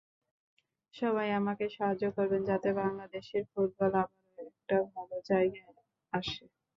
সবাই 0.93 1.29
আমাকে 1.39 1.65
সাহায্য 1.75 2.05
করবেন 2.17 2.41
যাতে 2.49 2.69
বাংলাদেশের 2.79 3.43
ফুটবল 3.51 3.93
আবারও 3.95 4.41
একটা 4.47 4.77
ভালো 4.93 5.17
জায়গায় 5.29 5.73
আসে। 6.13 6.43